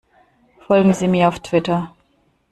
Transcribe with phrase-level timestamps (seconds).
[0.65, 1.93] Folgen Sie mir auf Twitter!